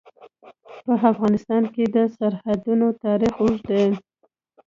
[0.85, 3.87] په افغانستان کې د سرحدونه تاریخ اوږد دی.